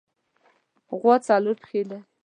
[0.99, 1.99] غوا څلور پښې لري.